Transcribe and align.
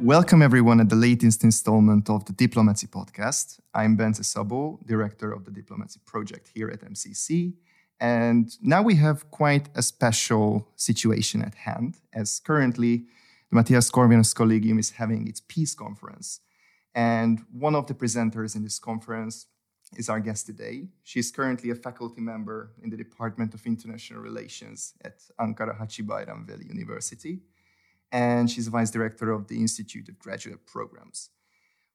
Welcome, 0.00 0.42
everyone, 0.42 0.78
at 0.78 0.90
the 0.90 0.94
latest 0.94 1.42
installment 1.42 2.08
of 2.08 2.24
the 2.24 2.32
Diplomacy 2.32 2.86
Podcast. 2.86 3.58
I'm 3.74 3.96
Bence 3.96 4.20
Szabó, 4.20 4.78
director 4.86 5.32
of 5.32 5.44
the 5.44 5.50
Diplomacy 5.50 5.98
Project 6.06 6.52
here 6.54 6.68
at 6.68 6.82
MCC. 6.82 7.54
And 7.98 8.48
now 8.62 8.80
we 8.80 8.94
have 8.94 9.28
quite 9.32 9.68
a 9.74 9.82
special 9.82 10.68
situation 10.76 11.42
at 11.42 11.56
hand, 11.56 11.96
as 12.12 12.38
currently 12.38 13.06
the 13.50 13.56
Mathias 13.56 13.90
Corvinus 13.90 14.32
Collegium 14.32 14.78
is 14.78 14.90
having 14.90 15.26
its 15.26 15.40
peace 15.40 15.74
conference. 15.74 16.42
And 16.94 17.40
one 17.50 17.74
of 17.74 17.88
the 17.88 17.94
presenters 17.94 18.54
in 18.54 18.62
this 18.62 18.78
conference 18.78 19.46
is 19.96 20.08
our 20.08 20.20
guest 20.20 20.46
today. 20.46 20.86
She's 21.02 21.32
currently 21.32 21.70
a 21.70 21.74
faculty 21.74 22.20
member 22.20 22.70
in 22.84 22.90
the 22.90 22.96
Department 22.96 23.52
of 23.52 23.66
International 23.66 24.20
Relations 24.20 24.94
at 25.04 25.16
Ankara 25.40 25.76
Haci 25.76 26.06
Bayram 26.06 26.46
Veli 26.46 26.66
University 26.66 27.40
and 28.12 28.50
she's 28.50 28.68
vice 28.68 28.90
director 28.90 29.30
of 29.30 29.48
the 29.48 29.58
Institute 29.58 30.08
of 30.08 30.18
Graduate 30.18 30.66
Programs. 30.66 31.30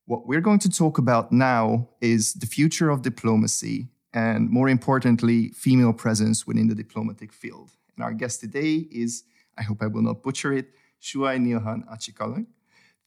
What 0.06 0.28
we're 0.28 0.42
going 0.42 0.60
to 0.60 0.70
talk 0.70 0.98
about 0.98 1.32
now 1.32 1.90
is 2.02 2.34
the 2.34 2.46
future 2.46 2.90
of 2.90 3.02
diplomacy 3.02 3.88
and, 4.14 4.50
more 4.50 4.70
importantly, 4.70 5.50
female 5.50 5.94
presence 5.94 6.46
within 6.46 6.68
the 6.68 6.76
diplomatic 6.76 7.32
field. 7.32 7.72
And 7.96 8.04
our 8.04 8.14
guest 8.14 8.42
today 8.42 8.88
is, 8.92 9.24
I 9.58 9.64
hope 9.64 9.82
I 9.82 9.88
will 9.88 10.02
not 10.02 10.22
butcher 10.22 10.54
it, 10.54 10.72
Suay 11.02 11.40
Nilhan 11.40 11.88
Acikalin. 11.88 12.48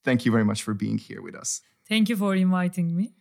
Thank 0.05 0.25
you 0.25 0.33
very 0.33 0.45
much 0.45 0.63
for 0.63 0.75
being 0.75 0.98
here 0.98 1.23
with 1.23 1.35
us. 1.35 1.61
Thank 1.89 2.09
you 2.09 2.17
for 2.17 2.35
inviting 2.35 2.97
me. 2.97 3.15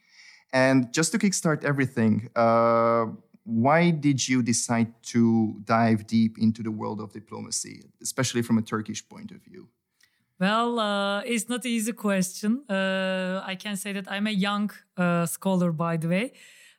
And 0.54 0.94
just 0.94 1.12
to 1.12 1.18
kickstart 1.18 1.64
everything, 1.64 2.30
uh, 2.36 3.08
why 3.44 3.92
did 3.92 4.28
you 4.28 4.42
decide 4.42 4.92
to 5.04 5.62
dive 5.66 6.08
deep 6.08 6.38
into 6.40 6.64
the 6.64 6.72
world 6.72 7.00
of 7.00 7.14
diplomacy, 7.14 7.84
especially 8.02 8.42
from 8.42 8.58
a 8.58 8.62
Turkish 8.62 9.08
point 9.08 9.32
of 9.32 9.42
view? 9.44 9.68
Well, 10.40 10.80
uh, 10.80 11.22
it's 11.22 11.48
not 11.48 11.64
an 11.64 11.72
easy 11.72 11.94
question. 11.94 12.64
Uh, 12.70 13.42
I 13.46 13.56
can 13.56 13.78
say 13.78 13.94
that 13.94 14.12
I'm 14.12 14.28
a 14.28 14.32
young 14.32 14.70
uh, 14.98 15.26
scholar, 15.26 15.72
by 15.72 15.98
the 15.98 16.10
way. 16.10 16.34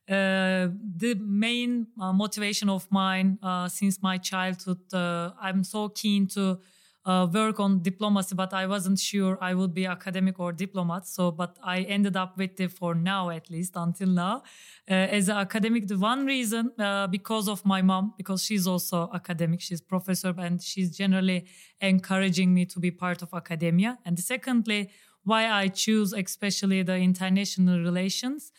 Uh, 0.09 0.69
the 0.97 1.17
main 1.19 1.87
uh, 2.01 2.13
motivation 2.13 2.69
of 2.69 2.87
mine 2.91 3.39
uh, 3.43 3.69
since 3.69 4.03
my 4.03 4.19
childhood, 4.19 4.79
I'm 4.93 5.65
so 5.65 5.89
keen 5.89 6.27
to 6.29 6.59
uh, 7.07 7.27
work 7.33 7.61
on 7.61 7.81
diplomacy, 7.83 8.35
but 8.35 8.53
I 8.53 8.67
wasn't 8.67 8.99
sure 8.99 9.39
I 9.41 9.55
would 9.55 9.73
be 9.73 9.87
academic 9.87 10.41
or 10.41 10.53
diplomat. 10.53 11.07
So, 11.07 11.31
but 11.31 11.57
I 11.63 11.83
ended 11.83 12.17
up 12.17 12.37
with 12.37 12.61
it 12.61 12.73
for 12.73 12.95
now, 12.97 13.31
at 13.31 13.48
least 13.48 13.75
until 13.77 14.09
now, 14.09 14.43
uh, 14.91 14.95
as 14.95 15.29
an 15.29 15.37
academic. 15.37 15.87
The 15.87 15.98
one 15.98 16.27
reason 16.27 16.73
uh, 16.79 17.07
because 17.07 17.48
of 17.48 17.65
my 17.65 17.81
mom, 17.81 18.15
because 18.17 18.43
she's 18.43 18.67
also 18.67 19.09
academic, 19.15 19.61
she's 19.61 19.81
professor, 19.81 20.35
and 20.37 20.61
she's 20.61 20.97
generally 20.97 21.47
encouraging 21.81 22.53
me 22.53 22.67
to 22.67 22.81
be 22.81 22.91
part 22.91 23.23
of 23.23 23.29
academia. 23.33 23.98
And 24.05 24.19
secondly, 24.19 24.91
why 25.23 25.48
I 25.48 25.69
choose 25.69 26.13
especially 26.13 26.83
the 26.83 26.97
international 26.97 27.79
relations. 27.79 28.53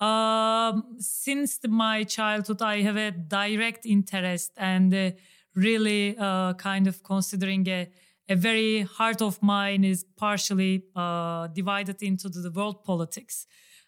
Um, 0.00 0.96
since 1.00 1.58
the, 1.58 1.66
my 1.66 2.04
childhood, 2.04 2.62
I 2.62 2.82
have 2.82 2.96
a 2.96 3.10
direct 3.10 3.84
interest 3.84 4.52
and 4.56 4.94
uh, 4.94 5.10
really 5.54 6.16
uh, 6.18 6.54
kind 6.54 6.86
of 6.86 7.02
considering 7.02 7.66
a, 7.68 7.88
a 8.28 8.36
very 8.36 8.82
heart 8.82 9.22
of 9.22 9.42
mine 9.42 9.84
is 9.84 10.04
partially 10.16 10.84
uh, 10.94 11.48
divided 11.48 12.02
into 12.02 12.28
the 12.28 12.50
world 12.50 12.84
politics. 12.84 13.46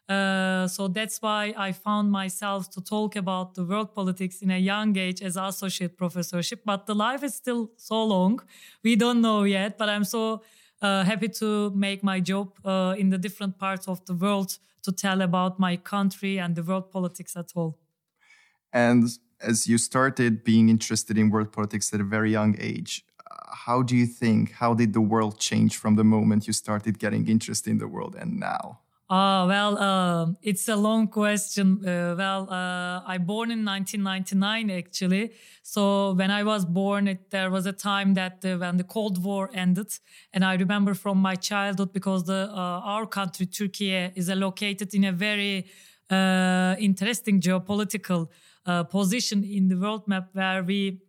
Uh, 0.08 0.66
so 0.66 0.88
that's 0.88 1.22
why 1.22 1.54
I 1.56 1.70
found 1.70 2.10
myself 2.10 2.68
to 2.70 2.80
talk 2.80 3.14
about 3.14 3.54
the 3.54 3.64
world 3.64 3.94
politics 3.94 4.42
in 4.42 4.50
a 4.50 4.58
young 4.58 4.96
age 4.98 5.22
as 5.22 5.36
associate 5.36 5.96
professorship. 5.96 6.62
But 6.64 6.86
the 6.86 6.96
life 6.96 7.22
is 7.22 7.34
still 7.36 7.70
so 7.76 8.02
long. 8.04 8.40
We 8.82 8.96
don't 8.96 9.20
know 9.20 9.44
yet, 9.44 9.78
but 9.78 9.88
I'm 9.88 10.02
so 10.02 10.42
uh, 10.82 11.04
happy 11.04 11.28
to 11.28 11.70
make 11.70 12.02
my 12.02 12.18
job 12.18 12.58
uh, 12.64 12.96
in 12.98 13.10
the 13.10 13.18
different 13.18 13.56
parts 13.58 13.86
of 13.86 14.04
the 14.06 14.14
world 14.14 14.58
to 14.82 14.90
tell 14.90 15.20
about 15.20 15.60
my 15.60 15.76
country 15.76 16.38
and 16.40 16.56
the 16.56 16.64
world 16.64 16.90
politics 16.90 17.36
at 17.36 17.52
all. 17.54 17.78
And 18.72 19.04
as 19.40 19.66
you 19.66 19.78
started 19.78 20.44
being 20.44 20.68
interested 20.68 21.16
in 21.18 21.30
world 21.30 21.52
politics 21.52 21.92
at 21.92 22.00
a 22.00 22.04
very 22.04 22.30
young 22.30 22.56
age, 22.58 23.04
how 23.52 23.82
do 23.82 23.96
you 23.96 24.06
think, 24.06 24.52
how 24.52 24.74
did 24.74 24.92
the 24.92 25.00
world 25.00 25.38
change 25.38 25.76
from 25.76 25.96
the 25.96 26.04
moment 26.04 26.46
you 26.46 26.52
started 26.52 26.98
getting 26.98 27.28
interested 27.28 27.70
in 27.70 27.78
the 27.78 27.88
world 27.88 28.16
and 28.18 28.38
now? 28.38 28.80
Oh, 29.12 29.48
well, 29.48 29.76
uh, 29.76 30.26
it's 30.40 30.68
a 30.68 30.76
long 30.76 31.08
question. 31.08 31.84
Uh, 31.84 32.14
well, 32.16 32.48
uh, 32.48 33.02
I 33.04 33.18
born 33.18 33.50
in 33.50 33.64
1999, 33.64 34.70
actually. 34.70 35.32
So 35.64 36.12
when 36.12 36.30
I 36.30 36.44
was 36.44 36.64
born, 36.64 37.08
it, 37.08 37.28
there 37.30 37.50
was 37.50 37.66
a 37.66 37.72
time 37.72 38.14
that 38.14 38.44
uh, 38.44 38.56
when 38.58 38.76
the 38.76 38.84
Cold 38.84 39.20
War 39.24 39.50
ended. 39.52 39.98
And 40.32 40.44
I 40.44 40.54
remember 40.54 40.94
from 40.94 41.18
my 41.18 41.34
childhood, 41.34 41.92
because 41.92 42.22
the, 42.22 42.50
uh, 42.52 42.80
our 42.84 43.04
country, 43.04 43.46
Turkey, 43.46 43.92
is 44.14 44.28
located 44.28 44.94
in 44.94 45.02
a 45.02 45.12
very 45.12 45.66
uh, 46.08 46.76
interesting 46.78 47.40
geopolitical 47.40 48.28
uh, 48.66 48.84
position 48.84 49.44
in 49.44 49.68
the 49.68 49.76
world 49.76 50.06
map 50.06 50.28
where 50.32 50.62
we 50.62 51.00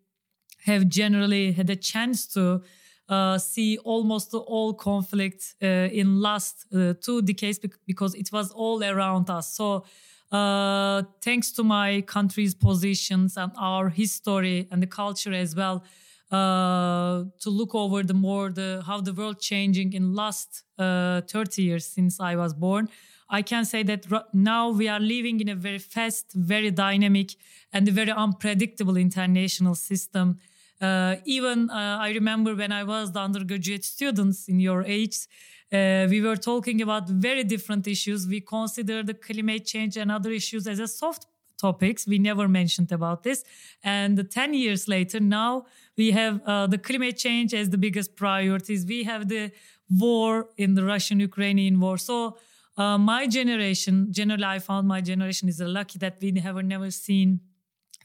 have 0.65 0.87
generally 0.87 1.51
had 1.51 1.69
a 1.69 1.75
chance 1.75 2.27
to 2.27 2.61
uh, 3.09 3.37
see 3.37 3.77
almost 3.79 4.33
all 4.33 4.73
conflict 4.73 5.55
uh, 5.61 5.65
in 5.65 6.21
last 6.21 6.65
uh, 6.73 6.93
two 7.01 7.21
decades 7.21 7.59
because 7.85 8.15
it 8.15 8.31
was 8.31 8.51
all 8.51 8.81
around 8.83 9.29
us. 9.29 9.53
So 9.53 9.83
uh, 10.31 11.03
thanks 11.21 11.51
to 11.53 11.63
my 11.63 12.01
country's 12.01 12.55
positions 12.55 13.35
and 13.35 13.51
our 13.57 13.89
history 13.89 14.67
and 14.71 14.81
the 14.81 14.87
culture 14.87 15.33
as 15.33 15.55
well, 15.55 15.83
uh, 16.31 17.25
to 17.41 17.49
look 17.49 17.75
over 17.75 18.01
the 18.03 18.13
more 18.13 18.49
the 18.49 18.81
how 18.87 19.01
the 19.01 19.13
world 19.13 19.41
changing 19.41 19.91
in 19.91 20.15
last 20.15 20.63
30 20.77 21.61
years 21.61 21.85
since 21.85 22.21
I 22.21 22.37
was 22.37 22.53
born. 22.53 22.87
I 23.31 23.41
can 23.41 23.63
say 23.63 23.81
that 23.83 24.05
now 24.33 24.69
we 24.69 24.89
are 24.89 24.99
living 24.99 25.39
in 25.39 25.47
a 25.47 25.55
very 25.55 25.79
fast, 25.79 26.33
very 26.33 26.69
dynamic, 26.69 27.35
and 27.71 27.87
very 27.87 28.11
unpredictable 28.11 28.97
international 28.97 29.75
system. 29.75 30.37
Uh, 30.81 31.15
even 31.25 31.69
uh, 31.69 31.97
I 32.01 32.09
remember 32.11 32.53
when 32.55 32.73
I 32.73 32.83
was 32.83 33.13
the 33.13 33.19
undergraduate 33.19 33.85
students 33.85 34.49
in 34.49 34.59
your 34.59 34.83
age, 34.83 35.17
uh, 35.71 36.07
we 36.09 36.19
were 36.21 36.35
talking 36.35 36.81
about 36.81 37.07
very 37.07 37.45
different 37.45 37.87
issues. 37.87 38.27
We 38.27 38.41
consider 38.41 39.01
the 39.01 39.13
climate 39.13 39.65
change 39.65 39.95
and 39.95 40.11
other 40.11 40.31
issues 40.31 40.67
as 40.67 40.79
a 40.79 40.87
soft 40.87 41.27
topics. 41.57 42.05
We 42.05 42.19
never 42.19 42.49
mentioned 42.49 42.91
about 42.91 43.23
this. 43.23 43.45
And 43.81 44.29
10 44.29 44.53
years 44.53 44.89
later, 44.89 45.21
now 45.21 45.65
we 45.95 46.11
have 46.11 46.41
uh, 46.45 46.67
the 46.67 46.77
climate 46.77 47.17
change 47.17 47.53
as 47.53 47.69
the 47.69 47.77
biggest 47.77 48.17
priorities. 48.17 48.85
We 48.85 49.03
have 49.03 49.29
the 49.29 49.51
war 49.89 50.49
in 50.57 50.75
the 50.75 50.83
Russian-Ukrainian 50.83 51.79
war. 51.79 51.97
So 51.97 52.37
uh, 52.77 52.97
my 52.97 53.27
generation, 53.27 54.07
generally, 54.11 54.43
I 54.43 54.59
found 54.59 54.87
my 54.87 55.01
generation 55.01 55.49
is 55.49 55.59
lucky 55.59 55.99
that 55.99 56.17
we 56.21 56.39
have 56.39 56.55
never 56.63 56.91
seen 56.91 57.41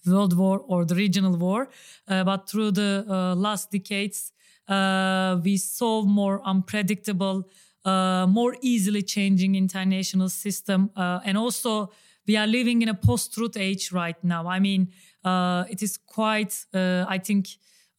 world 0.07 0.37
war 0.37 0.61
or 0.67 0.85
the 0.85 0.95
regional 0.95 1.37
war, 1.37 1.69
uh, 2.09 2.25
but 2.25 2.49
through 2.49 2.71
the 2.73 3.05
uh, 3.09 3.35
last 3.35 3.71
decades, 3.71 4.33
uh, 4.69 5.39
we 5.43 5.57
saw 5.57 6.03
more 6.03 6.41
unpredictable, 6.45 7.49
uh, 7.85 8.27
more 8.29 8.57
easily 8.61 9.03
changing 9.03 9.55
international 9.55 10.29
system, 10.29 10.91
uh, 10.97 11.21
and 11.25 11.37
also 11.39 11.91
we 12.27 12.37
are 12.37 12.47
living 12.47 12.83
in 12.83 12.89
a 12.89 12.95
post-truth 12.95 13.57
age 13.57 13.93
right 13.93 14.23
now. 14.25 14.49
I 14.49 14.59
mean, 14.59 14.93
it 15.25 15.83
is 15.83 15.97
quite, 15.97 16.67
I 16.75 17.19
think, 17.19 17.47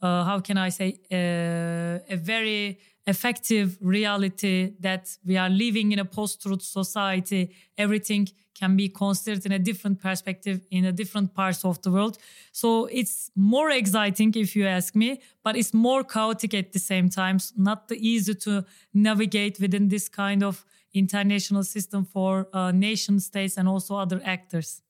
how 0.01 0.39
can 0.41 0.57
I 0.57 0.69
say, 0.69 0.99
a 1.09 2.17
very 2.17 2.79
effective 3.07 3.77
reality 3.81 4.73
that 4.81 5.17
we 5.25 5.37
are 5.37 5.49
living 5.49 5.93
in 5.93 5.99
a 5.99 6.05
post-truth 6.05 6.61
society. 6.61 7.55
Everything 7.77 8.27
can 8.53 8.75
be 8.75 8.89
considered 8.89 9.45
in 9.45 9.51
a 9.51 9.59
different 9.59 10.01
perspective 10.01 10.59
in 10.71 10.83
a 10.85 10.91
different 10.91 11.33
parts 11.33 11.63
of 11.63 11.81
the 11.83 11.91
world. 11.91 12.17
So 12.51 12.85
it's 12.87 13.31
more 13.35 13.69
exciting 13.69 14.33
if 14.35 14.55
you 14.55 14.65
ask 14.65 14.95
me 14.95 15.21
but 15.43 15.55
it's 15.55 15.73
more 15.73 16.03
chaotic 16.03 16.53
at 16.53 16.73
the 16.73 16.79
same 16.79 17.09
time. 17.09 17.37
Not 17.55 17.91
easy 17.91 18.35
to 18.45 18.65
navigate 18.93 19.59
within 19.59 19.87
this 19.87 20.09
kind 20.09 20.43
of 20.43 20.65
international 20.93 21.63
system 21.63 22.03
for 22.05 22.47
uh, 22.51 22.71
nation 22.71 23.19
states 23.19 23.57
and 23.57 23.67
also 23.69 23.95
other 23.95 24.21
actors. 24.25 24.81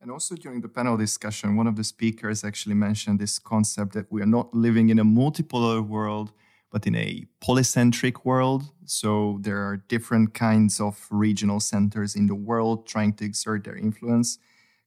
And 0.00 0.10
also 0.10 0.34
during 0.34 0.62
the 0.62 0.68
panel 0.68 0.96
discussion 0.96 1.56
one 1.56 1.66
of 1.66 1.76
the 1.76 1.84
speakers 1.84 2.44
actually 2.44 2.76
mentioned 2.76 3.18
this 3.18 3.38
concept 3.38 3.92
that 3.92 4.06
we 4.10 4.22
are 4.22 4.32
not 4.38 4.54
living 4.54 4.88
in 4.88 4.98
a 4.98 5.04
multipolar 5.04 5.86
world 5.86 6.32
but 6.70 6.86
in 6.86 6.94
a 6.94 7.24
polycentric 7.40 8.24
world. 8.24 8.62
So 8.84 9.38
there 9.42 9.58
are 9.58 9.76
different 9.88 10.34
kinds 10.34 10.80
of 10.80 11.06
regional 11.10 11.60
centers 11.60 12.14
in 12.14 12.26
the 12.26 12.34
world 12.34 12.86
trying 12.86 13.14
to 13.14 13.24
exert 13.24 13.64
their 13.64 13.76
influence. 13.76 14.38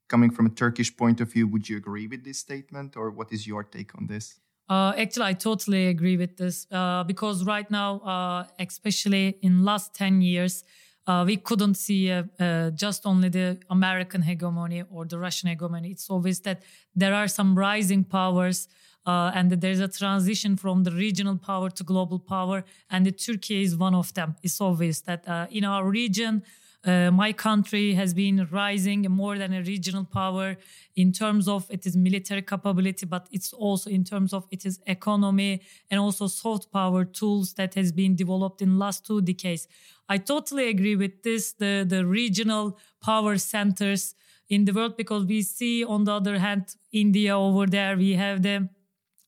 Coming 0.08 0.32
from 0.32 0.46
a 0.46 0.50
Turkish 0.50 0.96
point 0.96 1.22
of 1.22 1.32
view, 1.32 1.48
would 1.48 1.68
you 1.70 1.78
agree 1.78 2.08
with 2.08 2.24
this 2.24 2.38
statement, 2.38 2.96
or 2.96 3.10
what 3.10 3.32
is 3.32 3.48
your 3.48 3.64
take 3.64 3.96
on 3.98 4.08
this? 4.08 4.40
Uh, 4.70 4.94
actually, 4.98 5.26
I 5.26 5.34
totally 5.34 5.88
agree 5.88 6.18
with 6.18 6.38
this 6.38 6.68
uh, 6.72 7.04
because 7.04 7.44
right 7.44 7.70
now, 7.70 8.00
uh, 8.00 8.46
especially 8.60 9.38
in 9.42 9.64
last 9.64 9.94
ten 9.94 10.22
years, 10.22 10.64
uh, 11.08 11.24
we 11.26 11.38
couldn't 11.38 11.76
see 11.76 12.12
uh, 12.12 12.24
uh, 12.40 12.70
just 12.72 13.06
only 13.06 13.30
the 13.30 13.60
American 13.70 14.22
hegemony 14.22 14.84
or 14.90 15.06
the 15.06 15.20
Russian 15.20 15.50
hegemony. 15.50 15.92
It's 15.92 16.10
obvious 16.10 16.40
that 16.42 16.64
there 16.96 17.14
are 17.14 17.28
some 17.28 17.58
rising 17.58 18.04
powers 18.06 18.68
uh, 19.06 19.32
and 19.34 19.52
that 19.52 19.62
there's 19.62 19.80
a 19.80 19.88
transition 19.88 20.56
from 20.56 20.84
the 20.84 20.92
regional 20.92 21.38
power 21.38 21.70
to 21.70 21.84
global 21.84 22.20
power, 22.20 22.64
and 22.90 23.06
Turkey 23.18 23.64
is 23.64 23.76
one 23.76 23.96
of 23.96 24.14
them. 24.14 24.36
It's 24.44 24.60
obvious 24.62 25.02
that 25.02 25.28
uh, 25.28 25.48
in 25.52 25.66
our 25.66 25.86
region, 25.86 26.44
uh, 26.86 27.10
my 27.12 27.32
country 27.32 27.94
has 27.94 28.14
been 28.14 28.46
rising 28.52 29.04
more 29.04 29.38
than 29.38 29.54
a 29.54 29.62
regional 29.62 30.04
power 30.04 30.58
in 30.96 31.14
terms 31.14 31.48
of 31.48 31.66
its 31.70 31.96
military 31.96 32.42
capability, 32.42 33.06
but 33.06 33.28
it's 33.32 33.54
also 33.54 33.90
in 33.90 34.04
terms 34.04 34.34
of 34.34 34.46
its 34.52 34.80
economy 34.86 35.62
and 35.90 36.00
also 36.00 36.28
soft 36.28 36.72
power 36.74 37.06
tools 37.06 37.54
that 37.54 37.74
has 37.76 37.94
been 37.94 38.16
developed 38.16 38.62
in 38.62 38.78
last 38.78 39.06
two 39.06 39.22
decades. 39.22 39.68
I 40.10 40.18
totally 40.18 40.68
agree 40.70 40.98
with 40.98 41.24
this. 41.24 41.54
The 41.54 41.86
the 41.88 42.06
regional 42.06 42.78
power 43.02 43.38
centers 43.38 44.14
in 44.50 44.66
the 44.66 44.74
world 44.74 44.98
because 44.98 45.26
we 45.26 45.42
see 45.42 45.86
on 45.86 46.04
the 46.04 46.12
other 46.12 46.38
hand 46.38 46.76
India 46.92 47.38
over 47.38 47.66
there 47.66 47.96
we 47.96 48.14
have 48.14 48.44
the 48.44 48.68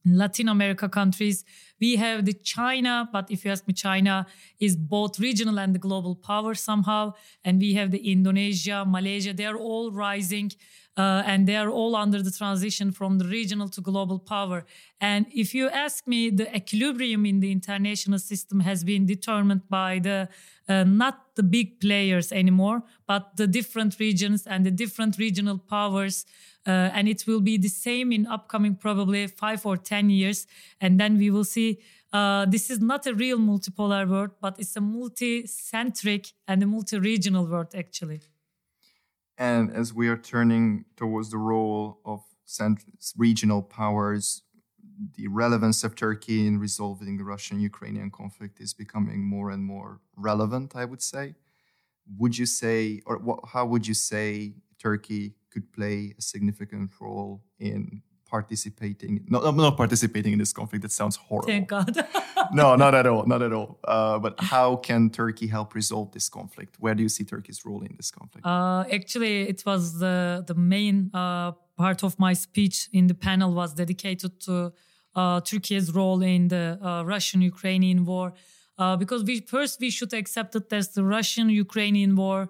Latin 0.05 0.47
America 0.47 0.87
countries. 0.87 1.43
We 1.81 1.95
have 1.97 2.25
the 2.25 2.33
China, 2.33 3.09
but 3.11 3.29
if 3.29 3.43
you 3.43 3.51
ask 3.51 3.67
me, 3.67 3.73
China 3.73 4.27
is 4.59 4.75
both 4.75 5.19
regional 5.19 5.59
and 5.59 5.73
the 5.73 5.79
global 5.79 6.15
power 6.15 6.53
somehow. 6.53 7.13
And 7.43 7.59
we 7.59 7.73
have 7.73 7.91
the 7.91 8.11
Indonesia, 8.11 8.85
Malaysia, 8.87 9.33
they 9.33 9.45
are 9.45 9.57
all 9.57 9.91
rising 9.91 10.51
uh, 10.97 11.23
and 11.25 11.47
they 11.47 11.55
are 11.55 11.69
all 11.69 11.95
under 11.95 12.21
the 12.21 12.31
transition 12.31 12.91
from 12.91 13.17
the 13.17 13.25
regional 13.25 13.67
to 13.69 13.81
global 13.81 14.19
power. 14.19 14.65
And 15.01 15.25
if 15.33 15.53
you 15.53 15.69
ask 15.69 16.07
me, 16.07 16.29
the 16.29 16.53
equilibrium 16.55 17.25
in 17.25 17.39
the 17.41 17.51
international 17.51 18.19
system 18.19 18.61
has 18.61 18.83
been 18.83 19.05
determined 19.05 19.67
by 19.69 19.99
the 19.99 20.29
uh, 20.67 20.83
not 20.83 21.35
the 21.35 21.43
big 21.43 21.79
players 21.79 22.31
anymore, 22.31 22.81
but 23.07 23.37
the 23.37 23.45
different 23.45 23.99
regions 23.99 24.47
and 24.47 24.65
the 24.65 24.71
different 24.71 25.17
regional 25.19 25.59
powers 25.59 26.25
uh, 26.67 26.89
and 26.93 27.07
it 27.07 27.27
will 27.27 27.41
be 27.41 27.57
the 27.57 27.67
same 27.67 28.11
in 28.11 28.25
upcoming 28.25 28.75
probably 28.75 29.27
five 29.27 29.65
or 29.65 29.77
ten 29.77 30.09
years 30.09 30.47
and 30.81 30.99
then 30.99 31.17
we 31.17 31.29
will 31.29 31.43
see 31.43 31.79
uh, 32.13 32.45
this 32.45 32.69
is 32.69 32.79
not 32.79 33.05
a 33.05 33.13
real 33.13 33.37
multipolar 33.37 34.09
world 34.09 34.31
but 34.41 34.55
it's 34.59 34.75
a 34.75 34.81
multi-centric 34.81 36.33
and 36.47 36.63
a 36.63 36.65
multi-regional 36.65 37.45
world 37.45 37.73
actually 37.75 38.21
and 39.37 39.71
as 39.71 39.93
we 39.93 40.07
are 40.07 40.17
turning 40.17 40.85
towards 40.95 41.31
the 41.31 41.37
role 41.37 41.99
of 42.05 42.21
regional 43.17 43.61
powers 43.61 44.43
the 45.15 45.27
relevance 45.27 45.83
of 45.83 45.95
turkey 45.95 46.47
in 46.47 46.57
resolving 46.57 47.17
the 47.17 47.23
russian-ukrainian 47.23 48.09
conflict 48.09 48.59
is 48.61 48.73
becoming 48.73 49.23
more 49.23 49.49
and 49.49 49.63
more 49.63 49.99
relevant 50.15 50.75
i 50.75 50.85
would 50.85 51.01
say. 51.01 51.35
Would 52.17 52.37
you 52.37 52.45
say 52.45 53.01
or 53.05 53.17
what, 53.17 53.39
how 53.53 53.65
would 53.65 53.87
you 53.87 53.95
say 53.95 54.53
turkey 54.79 55.35
could 55.51 55.71
play 55.73 56.13
a 56.17 56.21
significant 56.21 56.91
role 57.01 57.43
in 57.59 58.03
participating 58.25 59.23
not, 59.27 59.55
not 59.55 59.77
participating 59.77 60.33
in 60.33 60.39
this 60.39 60.53
conflict 60.53 60.81
that 60.81 60.91
sounds 60.91 61.15
horrible. 61.15 61.47
Thank 61.47 61.67
god. 61.67 61.95
No 62.53 62.75
not 62.75 62.93
at 62.93 63.07
all 63.07 63.25
not 63.25 63.41
at 63.41 63.53
all. 63.53 63.79
Uh, 63.83 64.19
but 64.19 64.35
how 64.39 64.75
can 64.75 65.09
turkey 65.09 65.47
help 65.47 65.73
resolve 65.73 66.11
this 66.11 66.29
conflict? 66.29 66.75
Where 66.79 66.93
do 66.93 67.01
you 67.01 67.09
see 67.09 67.23
turkey's 67.23 67.65
role 67.65 67.81
in 67.81 67.95
this 67.97 68.11
conflict? 68.11 68.45
Uh, 68.45 68.83
actually 68.91 69.49
it 69.49 69.63
was 69.65 69.99
the 69.99 70.43
the 70.45 70.55
main 70.55 71.09
uh, 71.13 71.51
part 71.77 72.03
of 72.03 72.19
my 72.19 72.33
speech 72.33 72.89
in 72.93 73.07
the 73.07 73.15
panel 73.15 73.53
was 73.53 73.73
dedicated 73.73 74.39
to 74.41 74.73
uh, 75.15 75.41
turkey's 75.41 75.93
role 75.93 76.21
in 76.21 76.47
the 76.49 76.79
uh, 76.81 77.03
russian 77.03 77.41
ukrainian 77.41 78.05
war. 78.05 78.33
Uh, 78.77 78.97
because 78.97 79.23
we 79.23 79.39
first 79.39 79.79
we 79.79 79.89
should 79.89 80.13
accept 80.13 80.51
that 80.51 80.69
there's 80.69 80.89
the 80.89 81.03
russian 81.03 81.49
ukrainian 81.49 82.15
war 82.15 82.49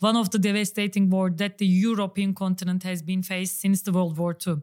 one 0.00 0.16
of 0.16 0.30
the 0.30 0.38
devastating 0.38 1.08
war 1.08 1.30
that 1.30 1.58
the 1.58 1.66
European 1.66 2.34
continent 2.34 2.82
has 2.82 3.02
been 3.02 3.22
faced 3.22 3.60
since 3.60 3.82
the 3.82 3.92
World 3.92 4.18
War 4.18 4.34
II. 4.34 4.56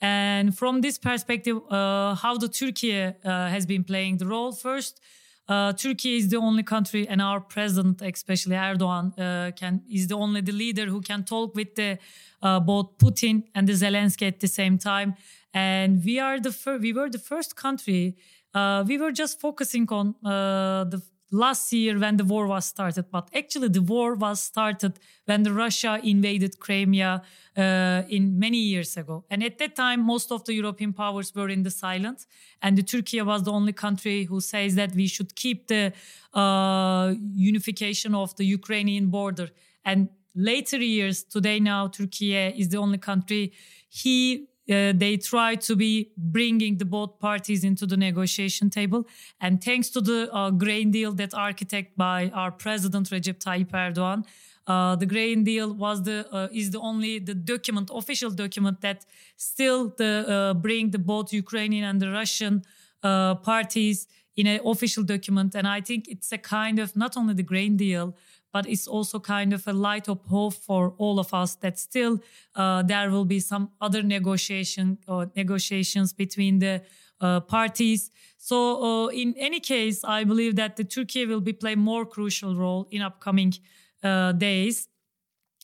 And 0.00 0.56
from 0.56 0.80
this 0.80 0.98
perspective, 0.98 1.58
uh, 1.70 2.16
how 2.16 2.36
the 2.36 2.48
Turkey 2.48 3.00
uh, 3.00 3.12
has 3.24 3.64
been 3.66 3.84
playing 3.84 4.16
the 4.18 4.26
role. 4.26 4.50
First, 4.50 5.00
uh, 5.48 5.72
Turkey 5.72 6.16
is 6.16 6.28
the 6.28 6.38
only 6.38 6.64
country, 6.64 7.06
and 7.06 7.22
our 7.22 7.40
president, 7.40 8.02
especially 8.02 8.56
Erdogan, 8.56 9.12
uh, 9.18 9.52
can 9.52 9.82
is 9.88 10.08
the 10.08 10.16
only 10.16 10.40
the 10.40 10.52
leader 10.52 10.86
who 10.86 11.00
can 11.00 11.24
talk 11.24 11.54
with 11.54 11.74
the 11.76 11.98
uh, 12.42 12.58
both 12.58 12.98
Putin 12.98 13.44
and 13.54 13.68
the 13.68 13.74
Zelensky 13.74 14.26
at 14.26 14.40
the 14.40 14.48
same 14.48 14.76
time. 14.76 15.14
And 15.54 16.04
we 16.04 16.18
are 16.18 16.40
the 16.40 16.52
fir- 16.52 16.78
we 16.78 16.92
were 16.92 17.08
the 17.08 17.18
first 17.18 17.54
country. 17.54 18.16
Uh, 18.54 18.84
we 18.86 18.98
were 18.98 19.12
just 19.12 19.40
focusing 19.40 19.88
on 19.90 20.14
the 20.22 21.02
last 21.32 21.72
year 21.72 21.98
when 21.98 22.18
the 22.18 22.24
war 22.24 22.46
was 22.46 22.66
started, 22.66 23.06
but 23.10 23.28
actually 23.34 23.68
the 23.68 23.80
war 23.80 24.14
was 24.14 24.40
started 24.40 25.00
when 25.24 25.42
the 25.42 25.52
Russia 25.52 25.98
invaded 26.04 26.60
Crimea 26.60 27.22
uh, 27.56 28.02
in 28.08 28.38
many 28.38 28.58
years 28.58 28.96
ago. 28.96 29.24
And 29.30 29.42
at 29.42 29.58
that 29.58 29.74
time, 29.74 30.02
most 30.02 30.30
of 30.30 30.44
the 30.44 30.52
European 30.52 30.92
powers 30.92 31.34
were 31.34 31.48
in 31.48 31.62
the 31.62 31.70
silence, 31.70 32.26
and 32.60 32.76
the 32.76 32.82
Turkey 32.82 33.20
was 33.22 33.42
the 33.42 33.52
only 33.52 33.72
country 33.72 34.24
who 34.24 34.40
says 34.40 34.74
that 34.74 34.94
we 34.94 35.06
should 35.06 35.34
keep 35.34 35.68
the 35.68 35.92
uh, 36.34 37.14
unification 37.34 38.14
of 38.14 38.36
the 38.36 38.44
Ukrainian 38.44 39.06
border. 39.06 39.48
And 39.84 40.10
later 40.34 40.78
years, 40.78 41.24
today 41.24 41.60
now, 41.60 41.88
Turkey 41.88 42.36
is 42.36 42.68
the 42.68 42.78
only 42.78 42.98
country 42.98 43.52
he 43.88 44.48
uh, 44.70 44.92
they 44.94 45.16
try 45.16 45.54
to 45.56 45.74
be 45.74 46.12
bringing 46.16 46.78
the 46.78 46.84
both 46.84 47.18
parties 47.18 47.64
into 47.64 47.86
the 47.86 47.96
negotiation 47.96 48.70
table. 48.70 49.06
And 49.40 49.62
thanks 49.62 49.90
to 49.90 50.00
the 50.00 50.32
uh, 50.32 50.50
grain 50.50 50.90
deal 50.90 51.12
that 51.12 51.34
architect 51.34 51.96
by 51.96 52.30
our 52.32 52.52
president 52.52 53.10
Recep 53.10 53.38
Tayyip 53.38 53.70
Erdogan, 53.70 54.24
uh, 54.66 54.94
the 54.94 55.06
grain 55.06 55.42
deal 55.42 55.74
was 55.74 56.04
the 56.04 56.26
uh, 56.32 56.48
is 56.52 56.70
the 56.70 56.78
only 56.78 57.18
the 57.18 57.34
document 57.34 57.90
official 57.92 58.30
document 58.30 58.80
that 58.80 59.04
still 59.36 59.92
the 59.98 60.24
uh, 60.28 60.54
bring 60.54 60.90
the 60.90 61.00
both 61.00 61.32
Ukrainian 61.32 61.84
and 61.84 62.00
the 62.00 62.10
Russian 62.10 62.62
uh, 63.02 63.34
parties 63.34 64.06
in 64.36 64.46
an 64.46 64.60
official 64.64 65.02
document. 65.02 65.54
And 65.56 65.66
I 65.66 65.80
think 65.80 66.06
it's 66.08 66.30
a 66.32 66.38
kind 66.38 66.78
of 66.78 66.94
not 66.96 67.16
only 67.16 67.34
the 67.34 67.42
grain 67.42 67.76
deal 67.76 68.14
but 68.52 68.66
it's 68.68 68.86
also 68.86 69.18
kind 69.18 69.52
of 69.52 69.66
a 69.66 69.72
light 69.72 70.08
of 70.08 70.20
hope 70.26 70.54
for 70.54 70.94
all 70.98 71.18
of 71.18 71.32
us 71.32 71.54
that 71.56 71.78
still 71.78 72.20
uh, 72.54 72.82
there 72.82 73.10
will 73.10 73.24
be 73.24 73.40
some 73.40 73.70
other 73.80 74.02
negotiation 74.02 74.98
or 75.08 75.30
negotiations 75.34 76.12
between 76.12 76.58
the 76.58 76.82
uh, 77.20 77.40
parties. 77.40 78.10
So 78.36 78.56
uh, 78.82 79.06
in 79.08 79.34
any 79.38 79.60
case, 79.60 80.04
I 80.04 80.24
believe 80.24 80.56
that 80.56 80.76
the 80.76 80.84
Turkey 80.84 81.24
will 81.26 81.40
be 81.40 81.52
play 81.52 81.76
more 81.76 82.04
crucial 82.04 82.56
role 82.56 82.88
in 82.90 83.00
upcoming 83.00 83.54
uh, 84.02 84.32
days 84.32 84.88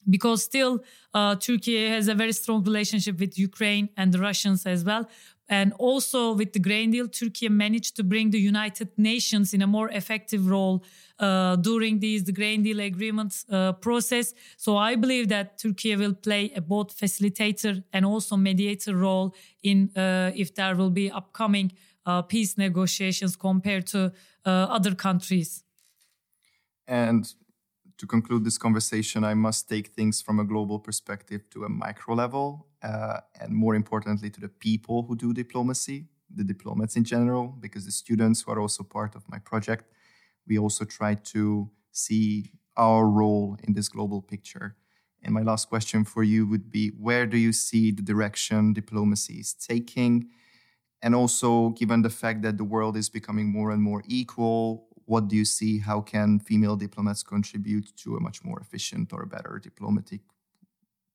because 0.09 0.45
still 0.45 0.85
uh, 1.13 1.35
Turkey 1.35 1.89
has 1.89 2.09
a 2.09 2.15
very 2.15 2.33
strong 2.33 2.63
relationship 2.63 3.19
with 3.19 3.39
Ukraine 3.39 3.89
and 3.97 4.13
the 4.13 4.19
Russians 4.19 4.65
as 4.67 4.85
well. 4.85 5.09
And 5.49 5.73
also 5.79 6.33
with 6.35 6.53
the 6.53 6.59
grain 6.59 6.91
deal, 6.91 7.09
Turkey 7.09 7.49
managed 7.49 7.97
to 7.97 8.05
bring 8.05 8.31
the 8.31 8.39
United 8.39 8.91
Nations 8.99 9.55
in 9.55 9.63
a 9.63 9.67
more 9.67 9.89
effective 9.91 10.47
role 10.47 10.85
uh, 11.19 11.57
during 11.57 12.01
these 12.01 12.25
the 12.25 12.33
grain 12.33 12.63
deal 12.63 12.81
agreements 12.81 13.45
uh, 13.51 13.73
process. 13.73 14.35
So 14.57 14.77
I 14.77 14.95
believe 14.97 15.29
that 15.29 15.59
Turkey 15.59 15.97
will 15.97 16.15
play 16.15 16.53
a 16.55 16.61
both 16.61 16.97
facilitator 16.97 17.83
and 17.93 18.05
also 18.05 18.37
mediator 18.37 18.95
role 18.95 19.35
in 19.63 19.91
uh, 19.97 20.33
if 20.35 20.55
there 20.55 20.77
will 20.77 20.91
be 20.91 21.11
upcoming 21.11 21.73
uh, 22.05 22.23
peace 22.23 22.57
negotiations 22.57 23.37
compared 23.37 23.87
to 23.87 24.13
uh, 24.45 24.51
other 24.51 24.95
countries. 24.95 25.65
And 26.87 27.35
to 27.99 28.07
conclude 28.07 28.45
this 28.45 28.59
conversation, 28.59 29.25
I 29.25 29.35
must 29.35 29.69
take 29.69 29.89
things 29.89 30.23
from 30.23 30.39
a 30.39 30.45
global 30.45 30.79
perspective 30.79 31.51
to 31.51 31.65
a 31.65 31.69
micro 31.69 32.15
level, 32.15 32.68
uh, 32.83 33.21
and 33.41 33.53
more 33.53 33.75
importantly, 33.75 34.31
to 34.31 34.41
the 34.41 34.49
people 34.49 35.03
who 35.03 35.17
do 35.17 35.33
diplomacy, 35.33 36.07
the 36.35 36.45
diplomats 36.45 36.97
in 36.97 37.05
general, 37.05 37.57
because 37.61 37.85
the 37.85 37.93
students 37.93 38.43
who 38.43 38.53
are 38.53 38.61
also 38.61 38.83
part 38.83 39.15
of 39.15 39.29
my 39.29 39.39
project 39.39 39.85
we 40.49 40.59
also 40.59 40.85
try 40.85 41.15
to 41.15 41.71
see 41.93 42.51
our 42.77 43.09
role 43.09 43.57
in 43.65 43.75
this 43.75 43.89
global 43.89 44.23
picture. 44.23 44.77
And 45.23 45.35
my 45.35 45.43
last 45.43 45.69
question 45.69 46.05
for 46.05 46.23
you 46.23 46.47
would 46.47 46.71
be 46.71 46.89
where 46.99 47.27
do 47.27 47.37
you 47.37 47.53
see 47.53 47.91
the 47.91 48.03
direction 48.03 48.73
diplomacy 48.73 49.35
is 49.35 49.53
taking? 49.53 50.29
And 51.03 51.15
also, 51.15 51.71
given 51.71 52.03
the 52.03 52.11
fact 52.11 52.43
that 52.43 52.57
the 52.57 52.65
world 52.65 52.97
is 52.97 53.09
becoming 53.09 53.53
more 53.53 53.71
and 53.71 53.83
more 53.83 54.03
equal, 54.07 54.89
what 55.05 55.29
do 55.29 55.37
you 55.37 55.45
see? 55.45 55.79
How 55.79 56.01
can 56.01 56.39
female 56.39 56.77
diplomats 56.77 57.23
contribute 57.23 57.97
to 57.99 58.17
a 58.17 58.21
much 58.21 58.45
more 58.45 58.61
efficient 58.61 59.13
or 59.13 59.25
better 59.27 59.61
diplomatic 59.63 60.21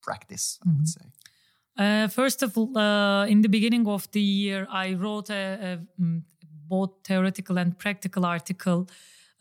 practice, 0.02 0.60
I 0.66 0.70
would 0.70 0.76
mm-hmm. 0.78 0.86
say? 0.86 1.06
Uh, 1.78 2.08
first 2.08 2.44
of 2.44 2.58
all, 2.58 2.78
uh, 2.78 3.26
in 3.26 3.42
the 3.42 3.50
beginning 3.50 3.88
of 3.88 4.10
the 4.12 4.22
year, 4.22 4.68
I 4.70 4.94
wrote 4.94 5.30
a, 5.30 5.80
a, 5.98 6.02
mm, 6.02 6.22
both 6.68 6.92
theoretical 7.04 7.58
and 7.58 7.78
practical 7.78 8.26
article 8.26 8.88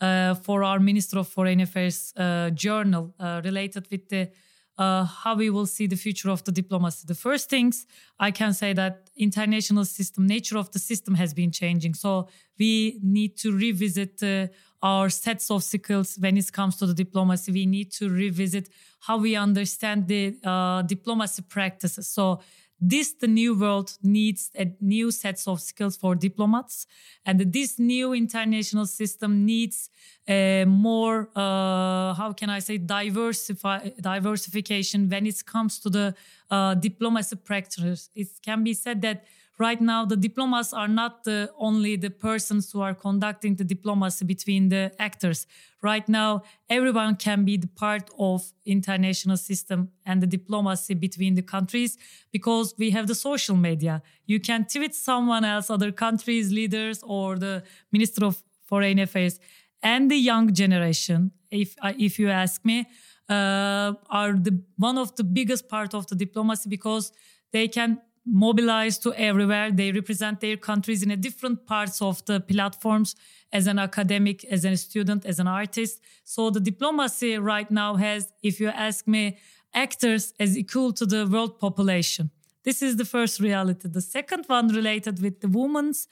uh, 0.00 0.34
for 0.34 0.64
our 0.64 0.80
Minister 0.80 1.18
of 1.18 1.28
Foreign 1.28 1.60
Affairs 1.60 2.12
uh, 2.16 2.50
journal 2.50 3.14
uh, 3.20 3.42
related 3.44 3.86
with 3.90 4.08
the 4.08 4.30
uh, 4.78 5.04
how 5.04 5.34
we 5.34 5.50
will 5.50 5.66
see 5.66 5.86
the 5.86 5.96
future 5.96 6.30
of 6.30 6.44
the 6.44 6.52
diplomacy. 6.52 7.04
The 7.06 7.14
first 7.14 7.50
things 7.50 7.86
I 8.18 8.30
can 8.30 8.52
say 8.54 8.72
that 8.72 9.10
international 9.16 9.84
system, 9.84 10.26
nature 10.26 10.58
of 10.58 10.70
the 10.72 10.78
system 10.78 11.14
has 11.14 11.34
been 11.34 11.50
changing. 11.50 11.94
So 11.94 12.28
we 12.58 12.98
need 13.02 13.36
to 13.38 13.52
revisit 13.52 14.22
uh, 14.22 14.48
our 14.82 15.08
sets 15.10 15.50
of 15.50 15.62
skills 15.62 16.16
when 16.18 16.36
it 16.36 16.52
comes 16.52 16.76
to 16.76 16.86
the 16.86 16.94
diplomacy. 16.94 17.52
We 17.52 17.66
need 17.66 17.92
to 17.92 18.08
revisit 18.08 18.68
how 19.00 19.18
we 19.18 19.36
understand 19.36 20.08
the 20.08 20.36
uh, 20.44 20.82
diplomacy 20.82 21.42
practices. 21.42 22.08
So 22.08 22.40
this 22.84 23.12
the 23.14 23.28
new 23.28 23.54
world 23.58 23.96
needs 24.02 24.50
a 24.58 24.66
new 24.80 25.10
sets 25.10 25.46
of 25.46 25.60
skills 25.60 25.96
for 25.96 26.14
diplomats 26.16 26.86
and 27.24 27.52
this 27.52 27.78
new 27.78 28.12
international 28.12 28.86
system 28.86 29.46
needs 29.46 29.88
a 30.28 30.64
more 30.66 31.28
uh, 31.36 32.12
how 32.14 32.32
can 32.36 32.50
i 32.50 32.58
say 32.58 32.76
diversify 32.78 33.88
diversification 34.00 35.08
when 35.08 35.26
it 35.26 35.46
comes 35.46 35.78
to 35.78 35.88
the 35.88 36.14
uh, 36.52 36.74
diplomacy 36.74 37.36
practices. 37.36 38.10
It 38.14 38.28
can 38.44 38.62
be 38.62 38.74
said 38.74 39.00
that 39.02 39.24
right 39.58 39.80
now 39.80 40.04
the 40.04 40.16
diplomats 40.16 40.72
are 40.72 40.88
not 40.88 41.24
the, 41.24 41.50
only 41.58 41.96
the 41.96 42.10
persons 42.10 42.72
who 42.72 42.80
are 42.80 42.94
conducting 42.94 43.56
the 43.56 43.64
diplomacy 43.64 44.24
between 44.24 44.68
the 44.68 44.92
actors. 44.98 45.46
Right 45.82 46.08
now 46.08 46.42
everyone 46.70 47.16
can 47.16 47.44
be 47.44 47.56
the 47.56 47.66
part 47.68 48.10
of 48.18 48.52
international 48.64 49.36
system 49.36 49.90
and 50.06 50.22
the 50.22 50.26
diplomacy 50.26 50.94
between 50.94 51.34
the 51.34 51.42
countries 51.42 51.98
because 52.32 52.74
we 52.78 52.90
have 52.90 53.06
the 53.06 53.14
social 53.14 53.56
media. 53.56 54.02
You 54.26 54.40
can 54.40 54.66
tweet 54.66 54.94
someone 54.94 55.44
else 55.44 55.70
other 55.70 55.92
countries 55.92 56.52
leaders 56.52 57.02
or 57.02 57.36
the 57.36 57.62
minister 57.90 58.24
of 58.24 58.42
foreign 58.64 58.98
affairs. 58.98 59.38
And 59.82 60.10
the 60.10 60.16
young 60.16 60.54
generation 60.54 61.32
if 61.50 61.76
if 61.98 62.18
you 62.18 62.30
ask 62.30 62.64
me 62.64 62.86
uh, 63.28 63.92
are 64.10 64.32
the 64.32 64.60
one 64.76 64.98
of 64.98 65.14
the 65.16 65.24
biggest 65.24 65.68
part 65.68 65.94
of 65.94 66.06
the 66.06 66.14
diplomacy 66.14 66.68
because 66.68 67.12
they 67.52 67.68
can 67.68 68.00
mobilized 68.24 69.02
to 69.02 69.14
everywhere. 69.14 69.70
They 69.70 69.92
represent 69.92 70.40
their 70.40 70.56
countries 70.56 71.02
in 71.02 71.10
a 71.10 71.16
different 71.16 71.66
parts 71.66 72.00
of 72.00 72.24
the 72.24 72.40
platforms 72.40 73.16
as 73.52 73.66
an 73.66 73.78
academic, 73.78 74.44
as 74.44 74.64
a 74.64 74.76
student, 74.76 75.26
as 75.26 75.38
an 75.38 75.46
artist. 75.46 76.00
So 76.24 76.50
the 76.50 76.60
diplomacy 76.60 77.38
right 77.38 77.70
now 77.70 77.96
has, 77.96 78.32
if 78.42 78.60
you 78.60 78.68
ask 78.68 79.06
me, 79.06 79.38
actors 79.74 80.34
as 80.38 80.56
equal 80.56 80.92
to 80.92 81.06
the 81.06 81.26
world 81.26 81.58
population. 81.58 82.30
This 82.64 82.82
is 82.82 82.96
the 82.96 83.04
first 83.04 83.40
reality. 83.40 83.88
The 83.88 84.00
second 84.00 84.44
one 84.46 84.68
related 84.68 85.20
with 85.20 85.40
the 85.40 85.48
women's, 85.48 86.06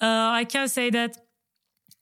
uh, 0.00 0.30
I 0.40 0.44
can 0.44 0.68
say 0.68 0.90
that 0.90 1.16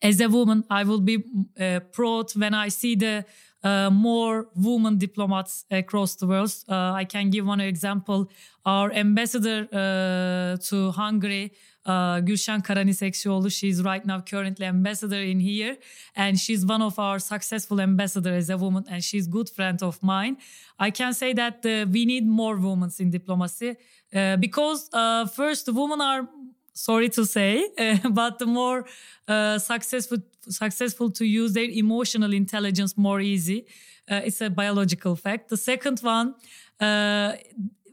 as 0.02 0.20
a 0.20 0.28
woman, 0.28 0.64
I 0.68 0.82
will 0.82 1.00
be 1.00 1.24
uh, 1.58 1.80
proud 1.92 2.32
when 2.32 2.54
I 2.54 2.68
see 2.68 2.96
the 2.96 3.24
uh, 3.64 3.90
more 3.90 4.46
women 4.54 4.98
diplomats 4.98 5.64
across 5.70 6.16
the 6.16 6.26
world. 6.26 6.52
Uh, 6.68 6.92
I 6.92 7.04
can 7.04 7.30
give 7.30 7.46
one 7.46 7.60
example. 7.60 8.28
Our 8.64 8.92
ambassador 8.92 9.68
uh, 9.72 10.56
to 10.68 10.92
Hungary, 10.92 11.50
uh, 11.84 12.18
Gülşen 12.26 12.60
Karanisekçioğlu, 12.60 13.50
she's 13.50 13.82
right 13.84 14.06
now 14.06 14.20
currently 14.20 14.66
ambassador 14.66 15.20
in 15.20 15.40
here, 15.40 15.76
and 16.16 16.38
she's 16.38 16.64
one 16.64 16.84
of 16.84 16.98
our 16.98 17.18
successful 17.18 17.80
ambassador 17.80 18.32
as 18.32 18.50
a 18.50 18.56
woman, 18.56 18.84
and 18.88 19.02
she's 19.02 19.26
good 19.26 19.48
friend 19.48 19.82
of 19.82 20.02
mine. 20.02 20.36
I 20.78 20.90
can 20.90 21.12
say 21.12 21.34
that 21.34 21.64
uh, 21.64 21.90
we 21.92 22.04
need 22.06 22.26
more 22.26 22.56
women 22.56 22.90
in 22.98 23.10
diplomacy 23.10 23.76
uh, 24.14 24.36
because 24.36 24.88
first, 25.34 25.68
women 25.72 26.00
are 26.00 26.28
sorry 26.72 27.08
to 27.10 27.24
say, 27.24 27.68
uh, 27.78 28.08
but 28.10 28.38
the 28.38 28.46
more 28.46 28.84
uh, 29.28 29.58
successful 29.58 30.18
successful 30.48 31.08
to 31.08 31.24
use 31.24 31.52
their 31.52 31.70
emotional 31.70 32.32
intelligence 32.32 32.96
more 32.96 33.20
easy. 33.20 33.64
Uh, 34.10 34.22
it's 34.24 34.40
a 34.40 34.50
biological 34.50 35.14
fact. 35.14 35.48
The 35.48 35.56
second 35.56 36.00
one, 36.00 36.34
uh, 36.80 37.36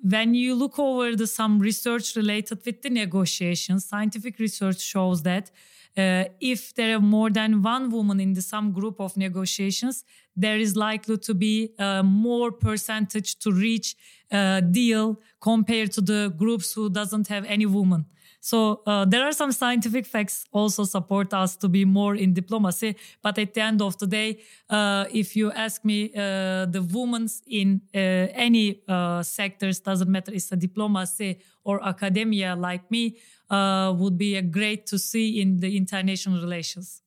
when 0.02 0.34
you 0.34 0.56
look 0.56 0.80
over 0.80 1.16
the 1.16 1.28
some 1.28 1.60
research 1.60 2.16
related 2.16 2.66
with 2.66 2.82
the 2.82 2.90
negotiations, 2.90 3.86
scientific 3.86 4.40
research 4.40 4.80
shows 4.80 5.22
that 5.24 5.52
uh, 5.98 6.26
if 6.40 6.74
there 6.76 6.96
are 6.96 7.02
more 7.02 7.30
than 7.30 7.62
one 7.62 7.90
woman 7.90 8.20
in 8.20 8.34
the 8.34 8.42
some 8.42 8.72
group 8.72 9.00
of 9.00 9.18
negotiations, 9.18 10.04
there 10.36 10.58
is 10.58 10.76
likely 10.76 11.18
to 11.18 11.34
be 11.34 11.72
uh, 11.78 12.02
more 12.04 12.52
percentage 12.52 13.38
to 13.40 13.52
reach 13.52 13.96
a 14.32 14.62
deal 14.62 15.20
compared 15.42 15.92
to 15.92 16.02
the 16.02 16.34
groups 16.38 16.74
who 16.74 16.90
doesn't 16.90 17.28
have 17.28 17.44
any 17.46 17.66
woman. 17.66 18.06
So 18.42 18.82
uh, 18.86 19.06
there 19.06 19.24
are 19.24 19.34
some 19.34 19.52
scientific 19.52 20.06
facts 20.06 20.46
also 20.52 20.84
support 20.86 21.34
us 21.34 21.56
to 21.58 21.68
be 21.68 21.84
more 21.86 22.16
in 22.16 22.34
diplomacy. 22.34 22.96
But 23.22 23.38
at 23.38 23.54
the 23.54 23.62
end 23.62 23.82
of 23.82 23.98
the 23.98 24.08
day, 24.08 24.40
uh, 24.70 25.06
if 25.12 25.36
you 25.36 25.52
ask 25.52 25.84
me, 25.84 26.12
uh, 26.16 26.66
the 26.66 26.82
women's 26.82 27.42
in 27.48 27.82
uh, 27.94 27.98
any 27.98 28.82
uh, 28.88 29.24
sectors 29.24 29.80
doesn't 29.80 30.10
matter. 30.10 30.32
It's 30.34 30.52
a 30.52 30.56
diplomacy 30.56 31.40
or 31.64 31.86
academia 31.86 32.56
like 32.56 32.90
me 32.90 33.18
uh, 33.50 33.94
would 33.98 34.18
be 34.18 34.36
a 34.36 34.42
great 34.42 34.88
to 34.88 34.98
see 34.98 35.42
in 35.42 35.60
the 35.60 35.76
international 35.76 36.42
relations. 36.42 37.02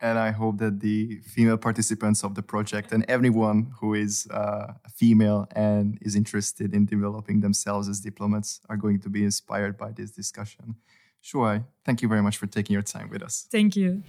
And 0.00 0.18
I 0.18 0.30
hope 0.30 0.58
that 0.58 0.80
the 0.80 1.20
female 1.24 1.56
participants 1.56 2.22
of 2.22 2.34
the 2.34 2.42
project 2.42 2.92
and 2.92 3.04
everyone 3.08 3.72
who 3.80 3.94
is 3.94 4.28
uh, 4.30 4.74
female 4.94 5.48
and 5.56 5.98
is 6.00 6.14
interested 6.14 6.72
in 6.72 6.86
developing 6.86 7.40
themselves 7.40 7.88
as 7.88 8.00
diplomats 8.00 8.60
are 8.68 8.76
going 8.76 9.00
to 9.00 9.08
be 9.08 9.24
inspired 9.24 9.76
by 9.76 9.90
this 9.90 10.12
discussion. 10.12 10.76
Suay, 11.22 11.64
thank 11.84 12.00
you 12.00 12.08
very 12.08 12.22
much 12.22 12.36
for 12.36 12.46
taking 12.46 12.74
your 12.74 12.82
time 12.82 13.10
with 13.10 13.22
us. 13.22 13.48
Thank 13.50 13.74
you. 13.74 14.04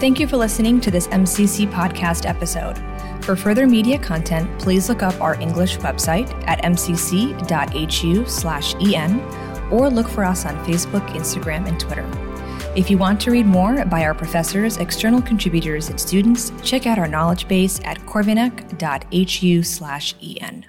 Thank 0.00 0.20
you 0.20 0.26
for 0.26 0.36
listening 0.38 0.80
to 0.80 0.90
this 0.90 1.08
MCC 1.08 1.70
podcast 1.70 2.26
episode. 2.26 2.78
For 3.24 3.36
further 3.36 3.66
media 3.66 3.98
content, 3.98 4.58
please 4.58 4.88
look 4.88 5.02
up 5.02 5.20
our 5.20 5.34
English 5.40 5.76
website 5.78 6.30
at 6.46 6.62
mcc.hu/en 6.62 7.10
or 9.70 9.90
look 9.90 10.08
for 10.08 10.24
us 10.24 10.46
on 10.46 10.56
Facebook, 10.64 11.06
Instagram, 11.10 11.68
and 11.68 11.78
Twitter. 11.78 12.29
If 12.76 12.88
you 12.88 12.98
want 12.98 13.20
to 13.22 13.32
read 13.32 13.46
more 13.46 13.84
by 13.86 14.04
our 14.04 14.14
professors, 14.14 14.76
external 14.76 15.20
contributors, 15.20 15.88
and 15.88 16.00
students, 16.00 16.52
check 16.62 16.86
out 16.86 17.00
our 17.00 17.08
knowledge 17.08 17.48
base 17.48 17.80
at 17.82 17.98
corvinak.hu/en. 18.06 20.66